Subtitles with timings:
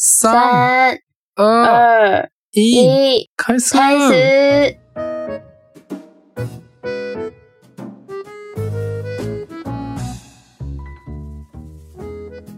[0.00, 1.00] 三、三、
[1.34, 2.84] 二、二、一，
[3.16, 3.74] 一，开始。
[3.74, 4.78] 开始。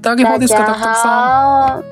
[0.03, 1.83] 大家好ですか、大家タクタクさ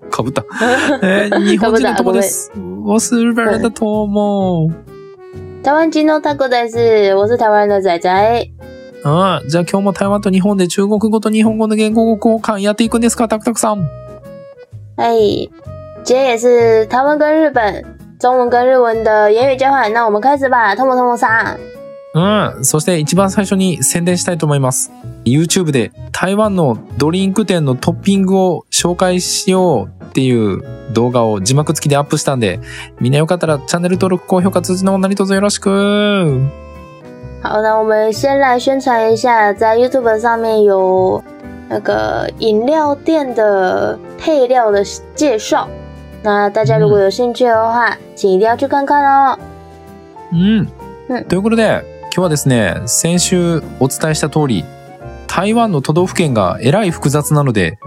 [0.00, 0.10] 好，ん。
[0.10, 0.42] かぶった。
[1.04, 2.50] えー日本人の友です。
[2.82, 4.70] 我是日本人的友。
[5.62, 7.14] 台湾金のタコです。
[7.14, 8.50] 我是台湾的仔仔。
[9.04, 13.86] ああ、じゃあ今日も台湾と日本で中国語と日本語の言語交換やっていくんですか、タクタクさん。
[14.98, 15.14] 哎，
[16.02, 17.84] 今天也是台湾跟日本
[18.18, 20.74] 中文跟日文的言语交换，那我们开始吧。
[20.74, 21.58] ともともさん。
[22.14, 22.20] う
[22.58, 22.64] ん。
[22.64, 24.90] そして一番最初に宣伝したいと思います。
[25.24, 32.58] YouTube で台湾のドリンク店のトッピングを紹介しようっていう動画を字幕付きでアップしたんで、
[32.98, 36.40] みんなよかったらチャンネル登録、高評価、通知の方何卒よろしく。
[37.40, 41.22] 好，那我们先来宣传一下，在 YouTube 上面有
[41.68, 44.82] 那个饮料店的配料的
[45.14, 45.68] 介绍。
[46.22, 49.38] 那大家如果有兴趣的话，请一定要去看看哦。
[50.32, 50.66] うん。
[51.08, 51.84] うんということで、
[52.14, 54.64] 今日はですね、先週お伝えした通り、
[55.26, 57.78] 台湾の都道府県がえらい複雑なので、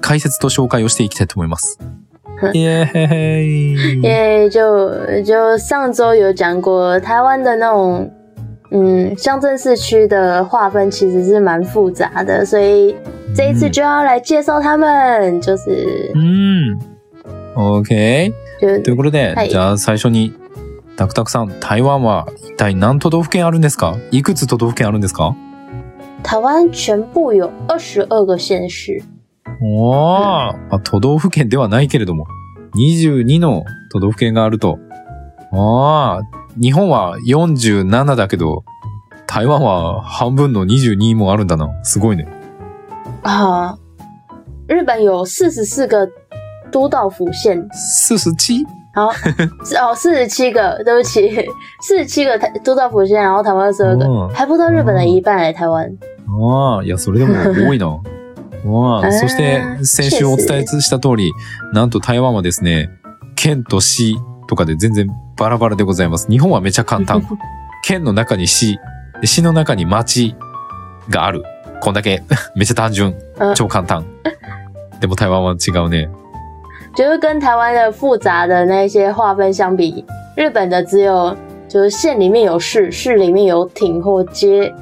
[0.00, 1.78] 解説と紹介をしていきたいと思います。
[2.54, 8.10] イエーイ因为就就上周有讲过，台湾的那种
[8.70, 12.94] 嗯乡镇市区的划分其实是蛮复杂的，所以
[13.34, 16.78] 这一次就要来介绍他们，就是うん。
[17.56, 18.32] OK。
[18.60, 20.32] 就ということで、はいじゃあ最初に、
[20.96, 23.96] タクタクさん、台湾は一体何都道府県あるんですか？
[24.10, 25.34] いくつ都道府県あるんですか？
[26.22, 29.02] 台湾全部有二十二个县市。
[29.62, 32.26] おー、まあ都道府県ではないけれども、
[32.76, 34.78] 22の都道府県があると。
[35.52, 38.64] あー、日本は47だけど、
[39.26, 41.68] 台湾は半分の22もあるんだな。
[41.84, 42.26] すごいね。
[43.22, 43.76] 啊，
[44.68, 46.08] 日本有四十四个
[46.72, 47.68] 都道府县
[48.08, 48.64] ，47?
[48.92, 49.12] 好，
[49.64, 51.30] 是哦，四十七个，对不起，
[51.82, 55.86] 四十七个台都道府县，然后台湾二十二个，哦还不到日本的一半来台湾。
[56.26, 57.86] ああ、いや、それでも多いな。
[58.66, 61.32] ああ、そして、先週お伝えした通り、
[61.72, 62.90] なんと台湾はですね、
[63.36, 64.18] 県と市
[64.50, 65.06] とかで全然
[65.38, 66.26] バラバラでございます。
[66.28, 67.22] 日本はめちゃ簡単。
[67.86, 68.80] 県の中に市、
[69.20, 70.34] で市の中に町
[71.08, 71.44] がある。
[71.80, 72.24] こんだけ。
[72.56, 73.14] めっちゃ単純。
[73.38, 74.04] 嗯超簡単。
[75.00, 76.08] でも台湾は違うね。
[76.96, 80.04] 就是跟台湾的复杂的那些划分相比，
[80.36, 81.36] 日本的只有
[81.68, 84.74] 就是县里面有市，市里面有町或街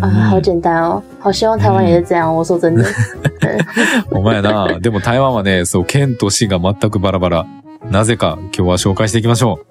[0.00, 1.02] 啊，好简单哦。
[1.20, 2.34] 好希望台湾也是这样。
[2.34, 2.84] 我说真的，
[4.10, 4.80] お前やな。
[4.80, 7.46] でも台湾はね、そう、県と市が全くバラバラ。
[7.90, 9.66] なぜか今日は紹介していきましょう。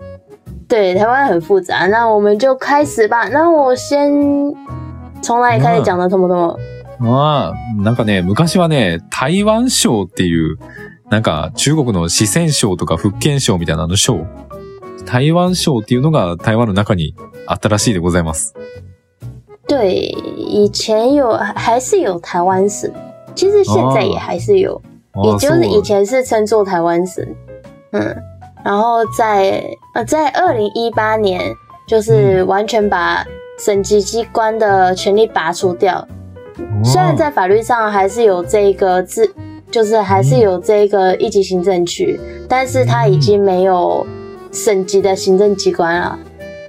[0.68, 1.88] 对，台湾很复杂。
[1.88, 3.28] 那我们就开始吧。
[3.30, 4.12] 那我先
[5.22, 6.08] 从哪里开始讲呢？
[6.08, 6.58] 通不通？
[7.00, 10.58] ああ、なんかね、昔はね、台湾省っていう、
[11.10, 14.26] なんか中国の四川省とか福建省みたいなあの省。
[15.06, 17.16] 台湾省っていうのが台湾の中に
[17.48, 18.54] あったらしいでございます。
[19.68, 22.92] 对，以前有还是有台湾省，
[23.36, 24.82] 其实现在也还是有。
[25.24, 25.82] 也就是以。
[25.82, 27.26] 前是称作台湾省，
[27.92, 28.16] 嗯，
[28.64, 29.64] 然后在
[29.94, 31.54] 呃在二零一八年，
[31.88, 33.26] 就是完全把
[33.60, 36.08] 省级机关的权力拔除掉。
[36.84, 39.34] 虽然在法律上还是有这个自，
[39.72, 44.06] 就是还是有这个一级行政区，但是它已经没有
[44.52, 46.18] 省级的行政机关了。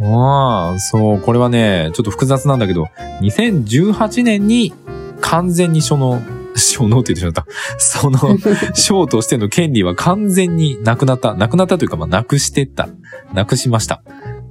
[0.00, 2.86] ああ、そう、これはね、ちょっと複雑なんだけど、
[3.20, 4.72] 2018年に
[5.20, 6.20] 完全にその、
[6.54, 7.46] 所能って言ってしまった。
[7.78, 8.18] その、
[8.74, 11.34] 省としての権利は完全になくなった。
[11.34, 12.88] なくなったというか、まあ、なくしてった。
[13.34, 14.02] なくしました。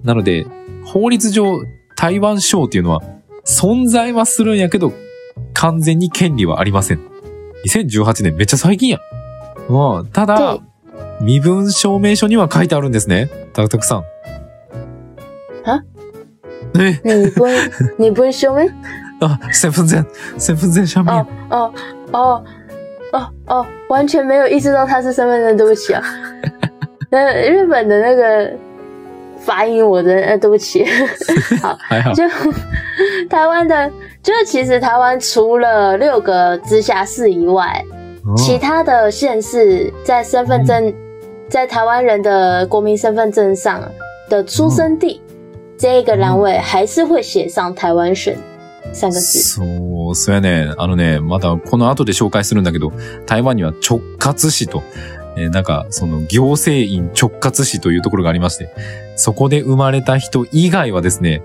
[0.03, 0.47] なので、
[0.83, 1.61] 法律上、
[1.95, 3.01] 台湾省っていうのは、
[3.45, 4.93] 存在はするんやけど、
[5.53, 6.99] 完全に権利はありません。
[7.67, 9.01] 2018年めっちゃ最近やん。
[9.69, 10.61] うん、ただ对、
[11.21, 13.29] 身分証明書には書いてあるんですね。
[13.53, 13.99] タクタクさん。
[15.63, 15.83] 啊
[16.79, 17.45] え你不
[17.97, 18.61] 你不是修吗？
[19.21, 20.03] あ、身份证、
[20.37, 21.25] 身份证上面哦。
[21.49, 21.73] 哦
[22.11, 22.43] 哦
[23.13, 26.01] 哦哦，完全没有意识到他是身份证，对不起啊。
[27.09, 28.51] 那日本的那个
[29.37, 30.85] 发音，我真的呃，对不起。
[31.61, 32.13] 好，还好。
[32.13, 32.23] 就
[33.29, 33.91] 台湾的，
[34.23, 37.83] 就是其实台湾除了六个直辖市以外，
[38.37, 40.93] 其他的县市在身份证，
[41.49, 43.81] 在台湾人的国民身份证上
[44.29, 45.21] 的出生地、
[45.77, 48.33] 这一个栏位，还是会写上台湾省
[48.93, 49.39] 三个字。
[49.39, 50.73] そう、そうやね。
[50.77, 52.91] あのね、またこの後で紹介するんだけど、
[53.25, 54.83] 台湾には直轄市と、
[55.37, 58.69] えーなんかその行政院直轄市というところがありまして、
[59.15, 61.41] そこで生まれた人以外はですね、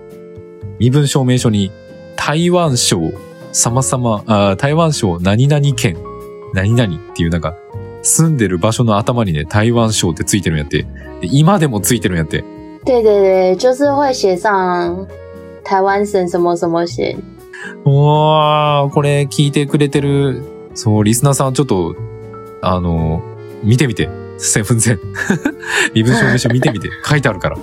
[0.78, 1.70] 身分証明書に
[2.16, 3.12] 台湾省
[3.52, 5.96] 様々、あー台湾省何々県、
[6.52, 7.54] 何々っていうなんか、
[8.02, 10.82] 住んでる場所の頭にね、台湾省ってついてるんやって。
[11.20, 12.44] で今でもついてるんやって。
[12.84, 15.08] 对对对，就是会写上
[15.68, 17.16] 台湾省什么什么县。
[17.84, 21.96] おー、これ聞いてくれてる、そう、リスナーさんちょっと、
[22.62, 23.20] あの、
[23.64, 24.08] 見てみて。
[24.38, 25.00] セブンゼン。
[25.94, 26.88] 身分証明書見てみて。
[27.04, 27.56] 書いてあるから。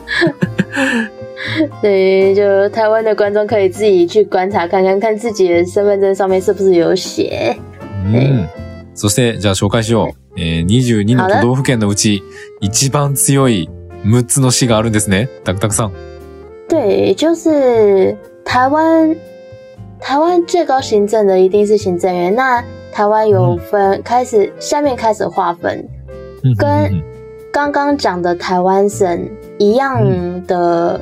[1.82, 7.56] 对，就台湾的观众可以自己去观察看看，看自己的身份证上面是不是有写。
[8.06, 8.50] うん。
[8.96, 10.40] そして、じゃあ紹介しよう。
[10.40, 12.24] えー、22の都道府県のうち、
[12.60, 13.70] 一番強い
[14.04, 15.30] 6つの市があるんですね。
[15.44, 15.92] たくたくさん。
[16.73, 19.17] 对，就是台湾，
[20.01, 22.35] 台湾最高行政的一定是行政院。
[22.35, 22.63] 那
[22.93, 25.87] 台湾有分，开始下面开始划分，
[26.43, 27.03] うん跟うんうん
[27.51, 29.29] 刚刚讲的台湾省
[29.59, 30.03] 一样
[30.47, 31.01] 的，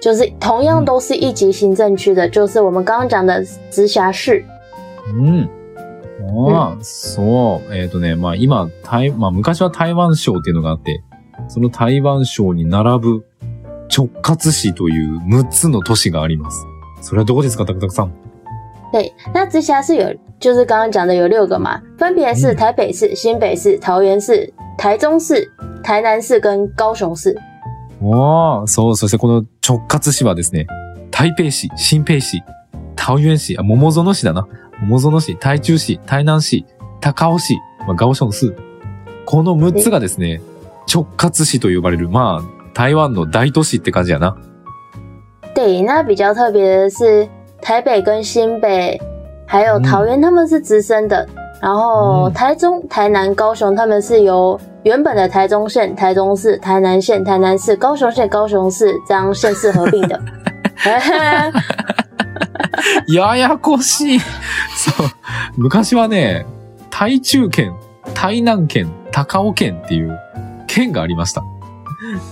[0.00, 4.44] 就是同样都是一级行政区的，就是我们刚刚讲的直辖市。
[5.14, 5.48] うん。
[6.22, 7.74] ああ、そう。
[7.74, 11.02] えっ、とね、まあ今、台、まあ昔は台湾省っていうのがあって、
[11.48, 13.24] その台湾省に並ぶ
[13.89, 16.65] 直轄市という6つの都市があります。
[17.01, 18.11] それはどこですか、たくたくさん？
[18.91, 25.51] 对，那直辖市有，就是刚刚讲的有六个嘛，分别是嗯台北市、新北市、桃园市、台中市、
[25.83, 27.35] 台南市跟高雄市。
[28.01, 30.67] おー、そう、そしてこの直轄市はですね、
[31.11, 32.43] 台北市、新北市、
[32.97, 34.47] 桃園市、あ、桃園市だな。
[34.81, 36.65] 桃園市、台中市、台南市、
[37.01, 37.55] 高雄市、
[37.87, 38.53] まあ、高雄市。
[39.25, 40.41] この6つがですね、
[40.93, 44.35] 直轄市と呼ばれる、まあ、台湾の大都市って感じやな。
[45.55, 47.27] 对，那比较特别的是
[47.61, 48.99] 台北跟新北，
[49.47, 51.25] 还有桃园，他们是直升的。
[51.61, 60.19] 然后嗯台中、台南、高雄，他们是由原本的台中县、台中市、台南县、台南市、高雄县、高雄市这样县市合并的。
[63.07, 64.19] ややこしい。
[64.75, 65.07] そう。
[65.57, 66.45] 昔はね、
[66.91, 67.73] 台中県、
[68.13, 70.19] 台南県、高尾県っていう
[70.67, 71.41] 県がありました。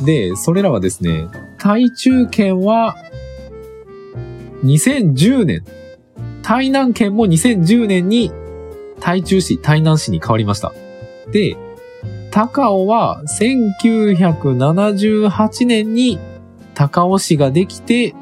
[0.03, 1.27] で、それらはですね、
[1.57, 2.95] 台中県は
[4.63, 5.63] 2010年、
[6.41, 8.31] 台南県も2010年に
[8.99, 10.73] 台中市、台南市に変わりました。
[11.31, 11.57] で、
[12.31, 16.19] 高尾は1978年に
[16.73, 18.15] 高尾市ができて、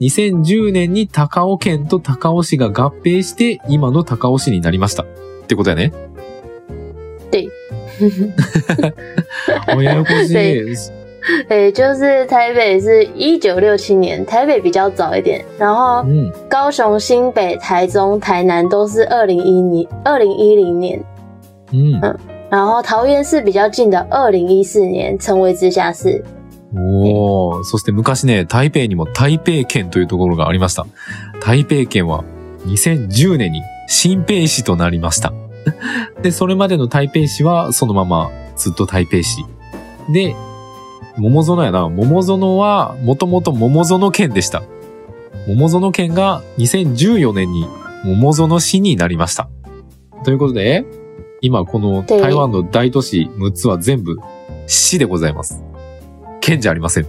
[0.00, 5.02] 2010年に高尾県と高尾市が合併して、今の高尾市になりました。
[5.02, 5.06] っ
[5.46, 5.92] てことやね。
[9.66, 10.92] 对，おややこしい。
[11.48, 16.32] 对，就是台北是一九六七年，台北比较早一点，然后うん。
[16.48, 21.00] 高雄、新北、台中、台南都是二零一年、二零一零年，
[21.72, 22.18] うん。
[22.50, 26.24] 然后桃园是比较近的，二零一四年成为直辖市。
[26.74, 27.62] おー。
[27.64, 30.84] そして昔ね、台北にも台北県というところがありました。
[31.40, 32.24] 台北県は
[32.66, 35.32] 2010年に新北市となりました。
[36.22, 39.44] で、それまでの台北市はそのままずっと台北市。
[40.12, 40.34] で、
[41.16, 41.88] 桃園やな。
[41.88, 44.62] 桃園はもともと桃園県でした。
[45.46, 47.66] 桃園県が2014年に
[48.04, 49.48] 桃園市になりました。
[50.24, 50.84] ということで、
[51.40, 54.16] 今こので台湾の大都市6つは全部
[54.66, 55.62] 市でございます。
[56.40, 57.06] 県じゃありません。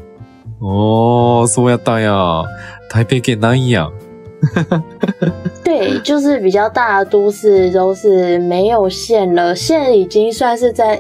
[0.60, 2.44] おー、そうやったんや。
[2.90, 3.92] 台北県ないんや。
[5.64, 11.00] 对，就是比较大的都市都是没有县了，县已经算是在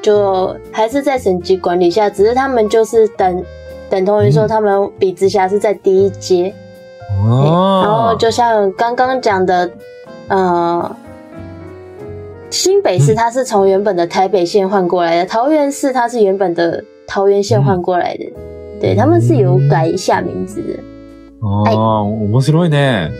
[0.00, 3.44] 就还是在省级管理下，只是他们就是等
[3.90, 6.54] 等同于说嗯他们比直辖市在第一阶。
[7.22, 9.70] 哦然后就像刚刚讲的，
[10.28, 10.96] 呃，
[12.50, 18.24] 新北市嗯它是从原本的台北县换过来的，桃园市它是原本的桃园县换过来的，
[18.80, 20.93] 对，他们是有改一下名字的。
[21.44, 23.10] ああ、面白いね。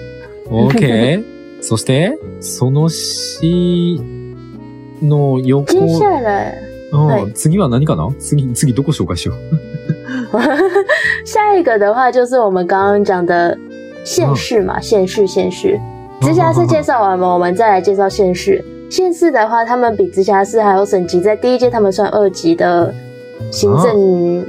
[0.49, 1.23] OK。
[1.61, 4.01] そして、その市
[5.03, 6.55] の横、接下来，
[7.35, 8.15] 次は何かな？
[8.19, 9.35] 次、次どこ紹介しよ
[10.33, 10.39] う？
[11.25, 13.57] 下一个的话就是我们刚刚讲的
[14.05, 15.81] 县市嘛，县市县市。
[16.21, 18.63] 直辖市介绍完了，我们再来介绍县市。
[18.91, 22.95] 县市的话，他们比直辖市还有省级，在第一阶他们算二级的
[23.51, 24.45] 行政、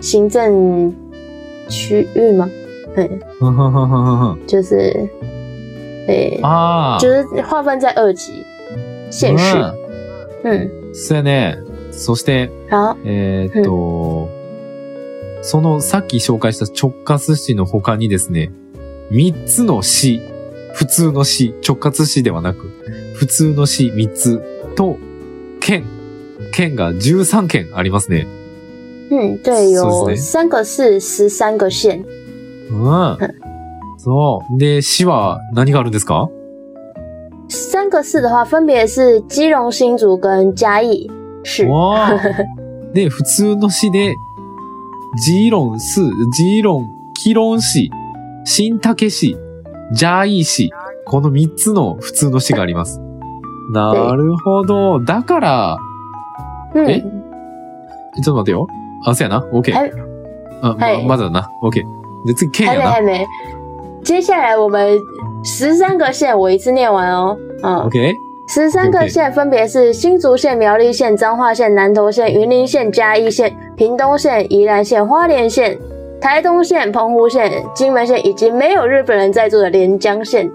[0.00, 0.94] 行政
[1.68, 2.48] 区域吗？
[2.94, 5.08] 对，ふんふんふんふんふんふん就是，
[6.06, 6.98] 对，ああ。
[7.00, 8.32] 就是划分在二级
[9.10, 9.56] 县市。
[9.56, 9.90] うん
[10.42, 11.58] 嗯，そうやね。
[11.92, 12.50] そして、
[13.04, 14.28] えーっと、
[15.42, 18.50] そのさっき紹介した直轄市の他にですね、
[19.10, 20.20] 三つの市、
[20.72, 22.70] 普通の市、直轄市ではなく、
[23.14, 24.40] 普通の市三つ
[24.76, 24.96] と、
[25.60, 25.84] 県、
[26.52, 28.26] 県が13県ありますね。
[29.10, 32.02] 嗯，对，有是是三个市，十三个县。
[32.70, 33.18] うん。
[33.98, 34.58] そう。
[34.58, 36.28] で、市は何があるんですか？
[37.48, 41.10] 三个市的话，分别是基隆、新竹跟嘉义
[41.42, 41.66] 市。
[41.66, 42.20] わあ。
[42.94, 44.14] で、普通の市で、
[45.24, 46.00] ジーロン市、
[46.36, 47.90] ジーロン、キロン市、
[48.44, 49.36] 新竹市、
[49.92, 50.70] ジャイ市、
[51.06, 53.00] この3つの普通の市があります。
[53.72, 55.00] なるほど。
[55.00, 55.78] だから、
[56.74, 58.68] 嗯诶，ちょっと待てよ。
[59.04, 59.44] あ、そうやな。
[59.52, 59.72] OK。
[59.72, 59.92] 还
[60.62, 61.50] あ、まはいまだだな。
[61.62, 61.82] OK。
[62.25, 62.91] で、次、県还没やな。
[62.91, 63.25] 还没。
[64.03, 64.99] 接下来我们
[65.43, 67.37] 十三个县，我一次念完哦。
[67.63, 68.13] 嗯， OK?
[68.47, 75.75] 十三个县分别是新竹县、苗栗县、彰化县、南投县、云林县、嘉义县、屏东县、宜兰县、花莲县、
[76.21, 80.51] 台东县、澎湖县、金门县以及没有日本人在住的连江县。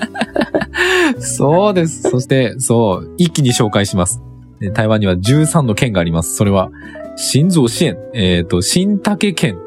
[1.19, 2.09] そうです。
[2.09, 4.21] そして、そう、一気に紹介します。
[4.59, 6.35] で台湾には13の県があります。
[6.35, 6.69] それは、
[7.15, 9.57] 新竹县、えっ、と、新竹県、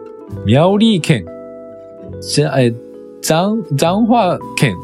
[0.46, 1.26] 苗栗県、
[2.22, 2.74] じゃ、え、
[3.22, 4.76] 彰、彰化県、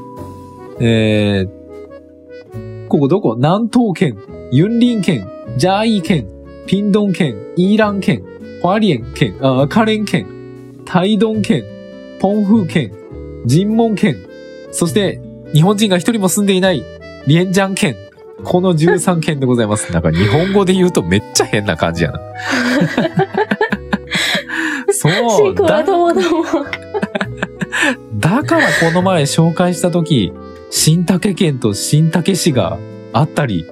[0.80, 3.36] えー、ここどこ？
[3.36, 4.18] 南東県、
[4.52, 5.28] 雲林県、
[5.58, 6.28] 嘉義県、
[6.68, 8.24] 屏東県、宜蘭県、
[8.62, 10.26] 花蓮県、あ、花蓮県、
[10.86, 11.64] 台東県、
[12.22, 12.94] 澎湖県、
[13.48, 14.16] 金門県、
[14.72, 15.20] そして、
[15.54, 16.84] 日本人が一人も住んでいない、
[17.28, 17.96] リエンジャン県。
[18.44, 19.92] この13県でございます。
[19.94, 22.20] なんか日本語で言うとめっちゃ変な感じやな。
[25.02, 25.56] そう。
[25.56, 25.84] だ。
[28.20, 30.34] だからこの前紹介したとき、
[30.70, 32.78] 新竹県と新竹市が
[33.14, 33.66] あったり、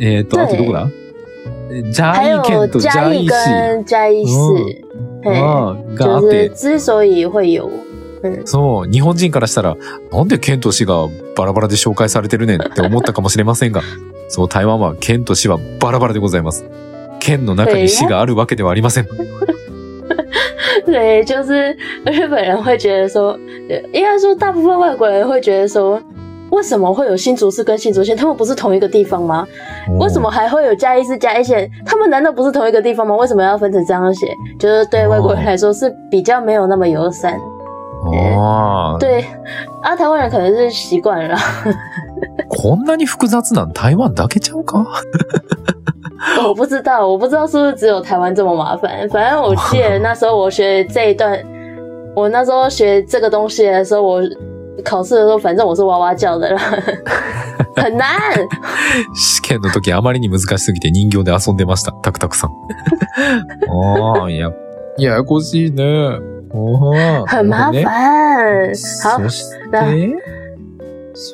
[0.00, 0.88] えっ、と、对あとどこだ？
[1.92, 3.30] ジャイ県とジャイ市。
[3.30, 4.32] 跟嘉义市，
[5.24, 5.94] 嘿，うん。
[5.96, 7.68] があって、之所以会有，
[8.22, 9.76] 嗯，そう、日本人からしたら、
[10.12, 13.82] なんで県と市がバラバラで紹介されてるねんって思ったかもしれませんが、
[14.28, 16.64] そう、台湾は県と市はバラバラでございます。
[17.20, 19.08] 県の中に市があるわけではありません。
[20.86, 26.00] 对，就是日本人会觉得说，呃应该说大部分外国人会觉得说，
[26.50, 28.16] 为什么会有新竹市跟新竹县？
[28.16, 29.46] 他们不是同一个地方吗？
[29.98, 31.70] 为什么还会有嘉义市、嘉义县？
[31.84, 33.14] 他们难道不是同一个地方吗？
[33.16, 34.26] 为什么要分成这样写？
[34.58, 37.38] 就是对外国人来说是比较没有那么友善。
[38.00, 39.24] ああ、对，
[39.82, 41.40] 啊，台湾人可能是习惯了啦。
[42.48, 44.86] こんなに複雑なん台湾だけちゃうか？
[46.42, 49.08] 我不知道，我不知道是不是只有台湾这么麻烦。
[49.08, 51.38] 反正我记得那时候我学这一段，
[52.14, 54.22] 我那时候学这个东西的时候，我
[54.84, 56.60] 考试的时候，反正我是哇哇叫的啦，
[57.76, 58.18] 很难。
[59.14, 61.92] 試験の時あまりに難しすぎて人形で遊んでました。
[62.02, 62.50] タクタクさん。
[63.70, 64.50] ああ、いや、
[64.98, 66.18] ややこしいね。
[66.50, 67.70] ああ很麻。
[67.72, 68.72] 烦。
[69.04, 69.20] 好
[69.70, 69.82] 那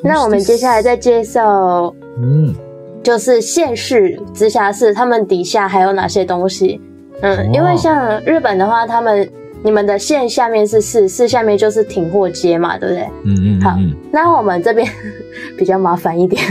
[0.02, 2.54] 那我们接下来再介绍，うん。
[3.02, 6.78] 就是县市、直辖市，他们底下还有哪些东西？
[7.22, 9.26] 嗯，哦因为像日本的话，他们
[9.62, 13.08] 你们的县下面是市，市下面就是町或街嘛，对不对？
[13.24, 13.78] うんうんうん好
[14.12, 14.86] 那我们这边
[15.56, 16.42] 比较麻烦一点，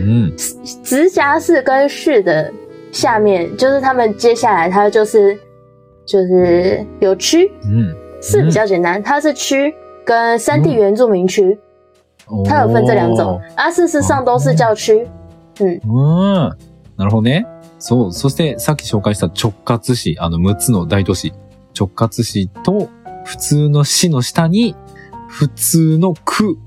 [0.00, 0.32] うん。
[0.82, 2.50] 直辖市跟市的
[2.90, 5.38] 下面，就是他们接下来它就是
[6.06, 7.94] 就是有区，うん。
[8.22, 11.58] 市比较简单，它是区跟山地原住民区，うん
[12.45, 13.39] 它有分这两种。
[13.55, 15.07] 啊，事实上都是叫区。
[15.59, 16.57] 嗯，うん。
[16.97, 17.45] なるほどね。
[17.79, 18.13] そう。
[18.13, 21.33] そして、さっき紹介した直轄市、あの、6つの大都市。
[21.77, 22.89] 直轄市と、
[23.25, 24.75] 普通の市の下に、
[25.27, 26.57] 普通の区。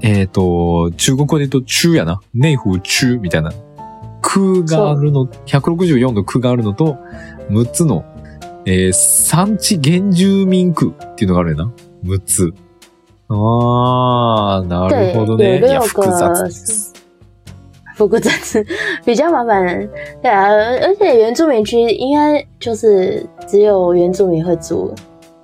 [0.00, 2.20] えっ、と、中国語で言うと、中やな。
[2.34, 3.52] 内府中みたいな。
[4.20, 6.96] 区があるの、164の区があるのと、
[7.50, 8.04] 6つの、
[8.64, 11.72] えー産地原住民区っていうのがあるよな。
[12.04, 12.54] 6つ。
[13.34, 15.58] あー、なるほどね。
[15.60, 16.92] 对有六个です。
[17.96, 18.64] 不过这次
[19.04, 19.88] 比较麻烦。
[20.22, 20.48] 对啊，
[20.82, 24.92] 而且原住民区应该就是只有原住民会住，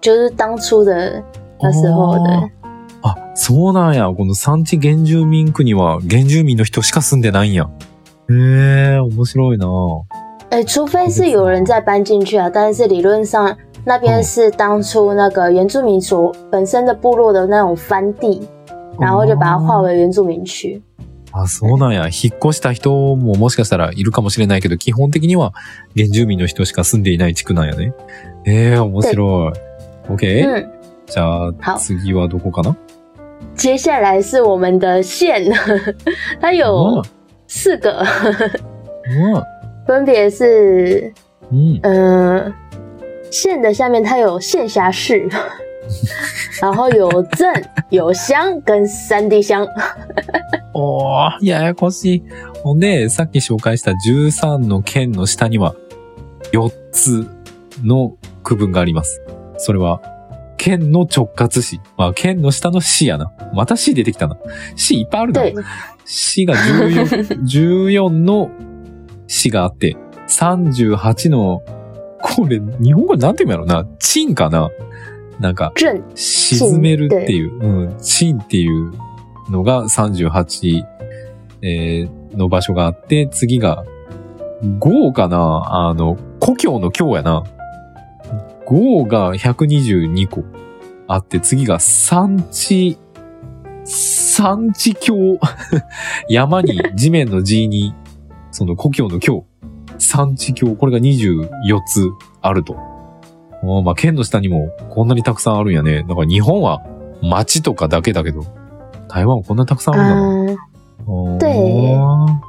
[0.01, 1.23] 就是当初的
[1.61, 2.51] 那时候的。
[3.03, 4.13] あそうなんや。
[4.13, 7.69] この産地原住民区には原住民の人しか住んでないんや。
[8.31, 9.67] へえ、面白いな
[10.51, 13.55] 哎、除非是有人再搬进去啊，但是理论上
[13.89, 18.47] 那边是当初那个原住民所本身的部落的那种番地，
[19.01, 20.83] 然后就把它划为原住民区。
[21.33, 22.03] あ、そうなんや。
[22.09, 25.55] 引っ越した人ももしかしたらいるかもしれないけど、基本的には
[25.97, 27.95] 原住民の人しか住んでいない地区なんやね。
[28.45, 29.53] ええ、面白い。
[30.13, 30.45] OK?
[30.45, 30.69] 嗯，
[31.07, 32.77] じゃあ、好次はどこかな？
[33.55, 35.51] 接下来是我们的县，
[36.43, 37.03] 它有
[37.47, 38.05] 四个，
[39.09, 39.43] うん。
[39.89, 41.11] 分别是
[41.51, 41.81] うん。
[41.83, 42.55] 嗯，
[43.31, 45.29] 县的下面它有县辖市，
[46.61, 47.53] 然后有镇、
[47.91, 49.67] 有乡跟山地乡。
[50.75, 52.23] おー、ややこしい。
[52.63, 55.75] ほんで、さっき紹介した13の県の下には、
[56.53, 57.27] 4つ
[57.85, 59.23] の区分があります。
[59.57, 60.01] それは、
[60.57, 61.81] 県の直轄市。
[61.97, 63.33] まあ、県の下の市やな。
[63.55, 64.37] また市出てきたな。
[64.77, 65.43] 市いっぱいあるな。
[65.43, 65.55] 对，
[66.05, 68.51] 市が14、14の
[69.27, 69.97] 市があって、
[70.29, 71.63] 38の、
[72.21, 73.89] これ、日本語でなんて言うんやろな？
[73.99, 74.71] 鎮かな？
[75.41, 78.93] なんか、镇沈めるっていう、うん、鎮っていう
[79.51, 80.85] のが38、
[81.63, 83.85] えーの場所があって、次が、
[84.79, 85.89] 豪かな？
[85.89, 87.45] あの、故郷の京やな。
[88.67, 90.45] 豪が122個
[91.07, 92.99] あって、次が産地、
[93.85, 95.39] 産地京。
[96.29, 97.95] 山に、地面の地に、
[98.51, 99.47] その故郷の京。
[99.99, 100.75] 産地京。
[100.75, 102.09] これが24つ
[102.41, 102.75] あると。
[103.83, 106.05] まあ、県の下にもこんなにたくさんあるんやね。
[106.09, 106.81] だから日本は
[107.23, 108.45] 町とかだけだけど、
[109.09, 110.05] 台湾はこんなにたくさんある
[110.45, 110.59] んだな。
[111.09, 111.49] 嗯，对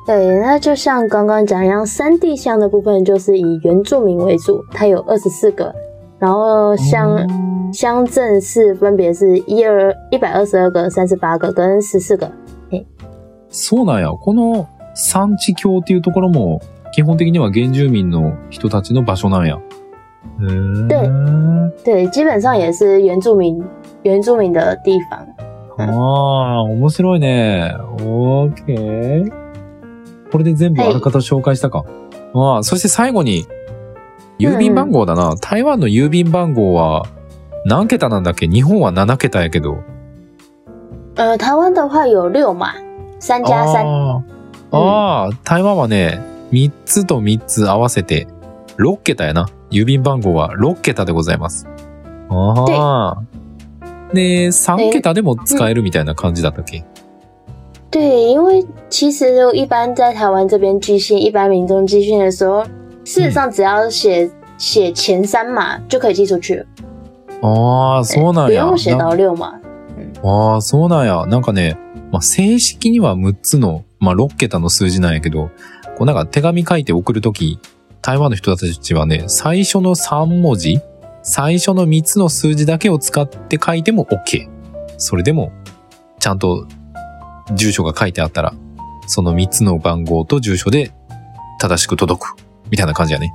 [0.05, 5.73] 对，那就像刚刚讲一样，山地乡的部分就是以原住民为主，它有二十四个，
[6.19, 12.29] 然后乡うん乡镇市分别是一二一百二十二个、三十八个跟十四个。
[13.49, 14.11] そうなんや。
[14.11, 19.59] この産地京っていうところも、基本的には原住民の人たちの場所なんや。
[20.41, 21.09] へー对
[21.83, 23.63] 对，基本上也是原住民
[24.03, 25.25] 原住民的地方。
[25.77, 27.73] ああ、面白いね。
[28.03, 29.31] オーケー。
[30.31, 31.85] これで全部あらかた紹介したか。
[32.33, 33.45] ああ、そして最後に、
[34.39, 35.35] 郵便番号だな。
[35.37, 37.03] 台湾の郵便番号は
[37.65, 38.47] 何桁なんだっけ？
[38.47, 39.77] 日本は7桁やけど。
[41.15, 42.73] 呃，台湾的话有六码，
[43.19, 43.85] 三加三。
[43.85, 48.27] あーあー、台湾はね、3つと3つ合わせて
[48.77, 49.47] 6桁やな。
[49.71, 51.67] 郵便番号は6桁でございます。
[52.29, 53.23] ああ。
[54.13, 56.83] で、3桁でも使えるみたいな感じだったっけ？
[57.91, 62.63] 对，因为其实就一般在台湾这边寄信，一般民众寄信的时候，
[63.03, 66.65] 事实上只要写写前三码就可以寄出去了，
[67.41, 68.65] ああ、そうなん不や。
[68.65, 69.59] 用写到六码。
[70.23, 71.25] ああ、そうなんや。
[71.27, 71.77] なんかね、
[72.11, 75.49] まあ、正式には6つの、まあ、6桁の数字なんやけど、
[75.99, 77.59] こうなんか手紙書いて送るとき、
[78.01, 80.79] 台湾の人たちはね、最初の3文字、
[81.23, 84.49] 最初の3つの数字だけを使って書いても OK。
[84.97, 85.51] それでも、
[86.19, 86.65] ちゃんと
[87.53, 88.53] 住所が書いてあったら、
[89.07, 90.93] その3つの番号と住所で
[91.59, 92.35] 正しく届く。
[92.71, 93.33] みたいな感じやね。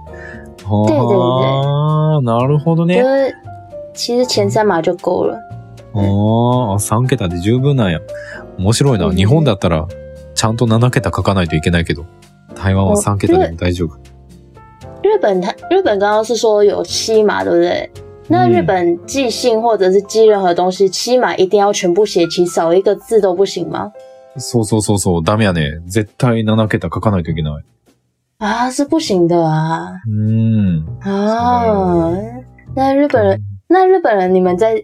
[0.64, 3.02] ああ、なるほど就ね。
[3.02, 3.34] 是
[3.92, 5.36] 其实前三码就够了。
[5.92, 6.00] ああ、
[6.78, 8.00] 3桁で十分なんや。
[8.56, 9.04] 面白いな。
[9.04, 9.86] うん日本だったら、
[10.34, 12.06] ちゃんと7桁書かないといけないけど、
[12.63, 13.97] 台湾は3桁でも大丈夫。
[15.01, 17.89] 日本它日本刚刚是说有七码，对不对？
[18.27, 23.91] 那嗯日本寄信或者是寄任何东西，七码一定要全部写齐，少一个字都不行吗？
[24.37, 25.81] そうそうそうそう、ダメやね。
[25.87, 27.63] 絶対7桁書かないといけない。
[28.37, 29.93] 啊，是不行的啊。
[30.07, 30.85] うーん。
[31.01, 32.15] 啊，
[32.75, 34.83] 那日本人，那日本人你们在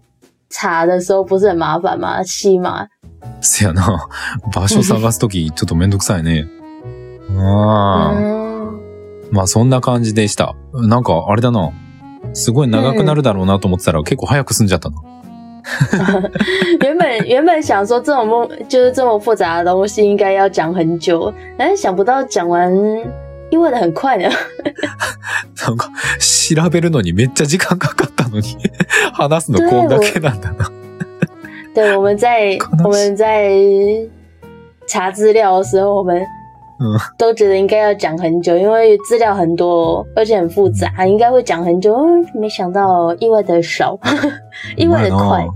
[0.49, 2.23] 查的时候不是很麻烦吗？
[2.23, 2.87] 七码，
[3.41, 4.07] せやな。
[4.51, 6.47] 場所探すとき、ちょっとめんどくさいね。
[7.36, 10.54] まあそんな感じでした。
[10.72, 11.70] なんか、あれだな。
[12.32, 14.96] すごい長くなるだろうなと思ってたら、結構早く済んじゃったな。
[16.80, 22.72] 原本原本想说这种梦就是这么复杂的东西应该要讲很久，但是想不到讲完
[23.50, 24.28] 意外的很快呢。
[25.66, 28.56] なんか、調べるのにめっちゃ時間かかったのに、
[29.12, 30.70] 話すのこんだけなんだな。
[31.74, 33.52] 对，我们在我们在
[34.86, 36.20] 查资料的时候，我们
[36.79, 41.93] 嗯都觉得应该要讲很久，因为资料很多，而且很复杂，应该会讲很久。
[41.95, 43.97] 嗯没想到意外的少，
[44.75, 45.47] 意外的快。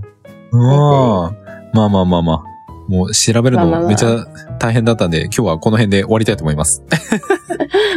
[0.52, 1.34] うん。
[1.72, 2.42] まあまあまあまあ。
[2.88, 4.26] もう調べるまあまあまあのめっちゃ
[4.58, 6.82] 大変だったんで、今日はこの辺で終わりたいと思います。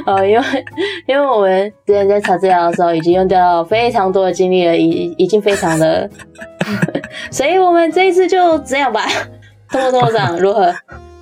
[0.05, 0.65] 哦，因 为
[1.07, 6.07] 因为我们之前在查资料的时候，已经用掉了非常多的精力了，已已经非常的，
[7.31, 9.07] 所以我们这一次就这样吧。
[9.71, 10.71] 通过通过上如何？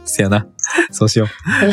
[0.06, 0.44] せやな。
[0.91, 1.29] そうしよう。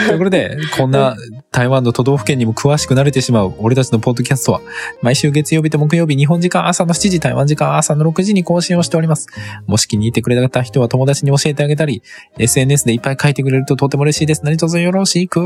[0.08, 1.15] ということで、こんな
[1.51, 4.62] 台湾の都道府県にも詳しくなれてしまう俺たちのポッドキャストは、
[5.01, 9.27] 毎週月曜日と木曜日、日本時間朝の7時、台湾時間朝の6時に更新をしております。
[9.67, 12.01] もし気に入ってくれた人は友達に教えてあげたり、
[12.38, 14.41] SNS でいっぱい書いてくれるととても嬉しいです。
[14.43, 15.39] 何卒よろしく。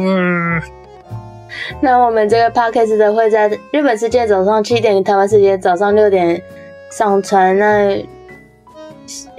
[1.82, 6.42] 那我们这个 podcast 的会在日本时间早上七点，台湾时间早上六点
[6.92, 7.58] 上传。
[7.58, 8.06] 那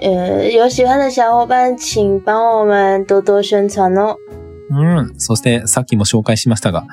[0.00, 4.16] 呃，有喜欢的小伙伴，请帮我们多多宣传哦。
[4.70, 5.14] うん。
[5.18, 6.86] そして、さっきも紹介しましたが、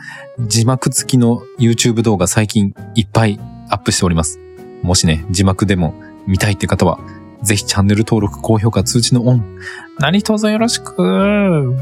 [0.47, 4.39] 字幕付きの YouTube 動画最近いっぱいアップしております。
[4.81, 5.93] もしね、字幕でも
[6.27, 6.99] 見たいって方は、
[7.43, 9.43] ぜひチャンネル登録、高評価、通知のオン。
[9.99, 11.75] 何卒よろしく。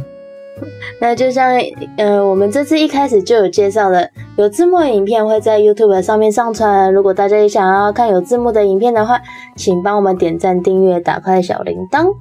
[1.02, 1.52] 那就像
[1.98, 6.94] 呃，我们这次一开始就有介绍的，有字幕的影片会在 YouTube 上面上传。
[6.94, 9.20] 如果大家也想要看有字幕的影片的话，
[9.56, 12.14] 请帮我们点赞、订阅、打开小铃铛。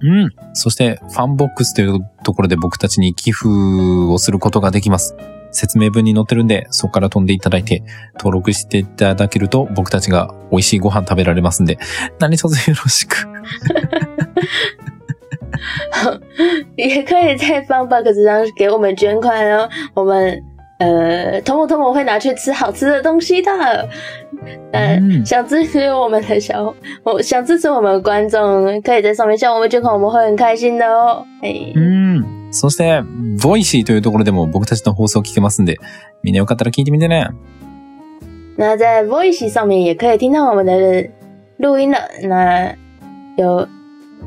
[0.00, 0.30] うん。
[0.54, 5.16] そして、ファンボックスというところで僕たちに寄付をすることができます。
[5.50, 7.82] 説明文に載ってるんで、そこから飛んでいただいて、
[8.16, 11.78] 登録していただけると、僕たちが美味しいご飯食べられますんで、
[12.20, 13.26] 何卒よろしく。
[16.76, 19.68] 也可以在 Funbox 上给我们捐款哦。
[19.94, 20.42] 我们
[20.78, 23.50] 呃，通某通某会拿去吃好吃的东西的。
[24.72, 31.24] 呃，嗯想支持我们的小，我想支持我们的观众，可以在上面向我们捐款，我们会很开心的哦。
[31.42, 32.24] 哎，うん。
[32.50, 33.02] そして、
[33.42, 35.76] Voicy というところでも僕たちの放送を聞けますんで、
[36.22, 37.28] みんなよかったら聞いてみてね。
[38.56, 41.10] 那在 Voicy 上面也可以听到我们的
[41.58, 41.98] 录音了。
[42.22, 42.72] 那
[43.36, 43.68] 有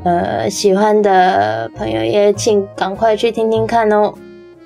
[0.04, 4.14] 呃喜欢的朋友也请赶快去听听看哦。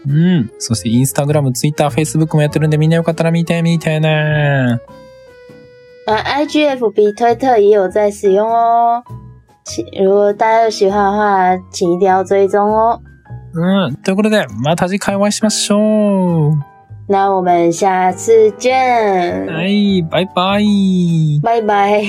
[0.07, 0.51] うん。
[0.59, 4.79] そして、インスタグラム、ツイッター、フェイスブックもやってるんで、みんなよかったら見てみてね。
[6.07, 6.17] 呃，
[6.56, 9.03] IG、FB 推特也有在使用哦。
[9.65, 13.01] 请如果大家有喜欢的话，请一定要追踪哦。
[13.53, 13.97] うん。
[13.97, 16.57] ということで、また次回お会いしましょう。
[17.09, 21.41] 那我们下次见，はい、バイバイ。
[21.43, 22.05] 拜拜。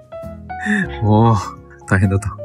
[1.04, 1.59] おー、
[1.90, 2.39] 大変だった。